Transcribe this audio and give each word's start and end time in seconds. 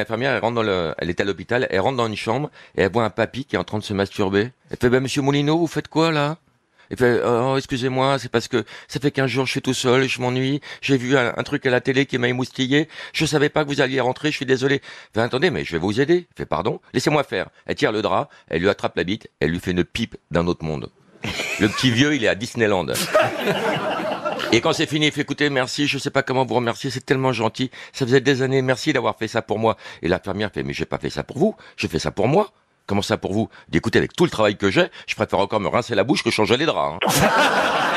infirmière, 0.00 0.32
elle 0.32 0.40
rentre 0.40 0.54
dans 0.54 0.62
le, 0.62 0.94
elle 0.98 1.10
est 1.10 1.20
à 1.20 1.24
l'hôpital, 1.24 1.66
elle 1.70 1.80
rentre 1.80 1.96
dans 1.96 2.06
une 2.06 2.16
chambre 2.16 2.50
et 2.76 2.82
elle 2.82 2.92
voit 2.92 3.04
un 3.04 3.10
papy 3.10 3.44
qui 3.44 3.56
est 3.56 3.58
en 3.58 3.64
train 3.64 3.78
de 3.78 3.84
se 3.84 3.94
masturber. 3.94 4.50
Elle 4.70 4.76
fait, 4.80 4.88
bah, 4.88 5.00
monsieur 5.00 5.22
Moulineau, 5.22 5.58
vous 5.58 5.66
faites 5.66 5.88
quoi, 5.88 6.10
là? 6.10 6.38
Il 6.90 6.96
fait, 6.96 7.20
oh, 7.22 7.56
excusez-moi, 7.56 8.18
c'est 8.18 8.30
parce 8.30 8.48
que 8.48 8.64
ça 8.88 8.98
fait 8.98 9.10
15 9.10 9.28
jours, 9.28 9.46
je 9.46 9.50
suis 9.50 9.62
tout 9.62 9.74
seul, 9.74 10.08
je 10.08 10.20
m'ennuie, 10.20 10.60
j'ai 10.80 10.96
vu 10.96 11.18
un, 11.18 11.32
truc 11.42 11.66
à 11.66 11.70
la 11.70 11.82
télé 11.82 12.06
qui 12.06 12.16
m'a 12.16 12.28
émoustillé, 12.28 12.88
je 13.12 13.26
savais 13.26 13.50
pas 13.50 13.64
que 13.64 13.68
vous 13.68 13.82
alliez 13.82 14.00
rentrer, 14.00 14.30
je 14.30 14.36
suis 14.36 14.46
désolé. 14.46 14.80
Fait, 15.12 15.20
attendez, 15.20 15.50
mais 15.50 15.64
je 15.64 15.72
vais 15.72 15.78
vous 15.78 16.00
aider. 16.00 16.26
Fait, 16.36 16.46
pardon, 16.46 16.80
laissez-moi 16.94 17.24
faire. 17.24 17.48
Elle 17.66 17.74
tire 17.74 17.92
le 17.92 18.00
drap, 18.00 18.30
elle 18.48 18.62
lui 18.62 18.70
attrape 18.70 18.96
la 18.96 19.04
bite, 19.04 19.28
elle 19.40 19.50
lui 19.50 19.60
fait 19.60 19.72
une 19.72 19.84
pipe 19.84 20.16
d'un 20.30 20.46
autre 20.46 20.64
monde. 20.64 20.90
Le 21.60 21.68
petit 21.68 21.90
vieux, 21.90 22.14
il 22.14 22.24
est 22.24 22.28
à 22.28 22.34
Disneyland. 22.34 22.86
Et 24.52 24.60
quand 24.60 24.72
c'est 24.72 24.86
fini, 24.86 25.06
il 25.06 25.12
fait 25.12 25.22
écoutez, 25.22 25.50
merci, 25.50 25.86
je 25.86 25.98
sais 25.98 26.10
pas 26.10 26.22
comment 26.22 26.44
vous 26.44 26.54
remercier, 26.54 26.90
c'est 26.90 27.04
tellement 27.04 27.32
gentil. 27.32 27.70
Ça 27.92 28.06
faisait 28.06 28.20
des 28.20 28.42
années, 28.42 28.62
merci 28.62 28.92
d'avoir 28.92 29.16
fait 29.16 29.28
ça 29.28 29.42
pour 29.42 29.58
moi. 29.58 29.76
Et 30.02 30.08
l'infirmière 30.08 30.50
fait 30.52 30.62
mais 30.62 30.72
j'ai 30.72 30.86
pas 30.86 30.98
fait 30.98 31.10
ça 31.10 31.22
pour 31.22 31.38
vous, 31.38 31.56
j'ai 31.76 31.88
fait 31.88 31.98
ça 31.98 32.10
pour 32.10 32.28
moi. 32.28 32.50
Comment 32.86 33.02
ça 33.02 33.18
pour 33.18 33.34
vous? 33.34 33.50
D'écouter 33.68 33.98
avec 33.98 34.14
tout 34.14 34.24
le 34.24 34.30
travail 34.30 34.56
que 34.56 34.70
j'ai, 34.70 34.86
je 35.06 35.14
préfère 35.14 35.40
encore 35.40 35.60
me 35.60 35.68
rincer 35.68 35.94
la 35.94 36.04
bouche 36.04 36.22
que 36.24 36.30
changer 36.30 36.56
les 36.56 36.64
draps. 36.64 36.98
hein. 37.04 37.28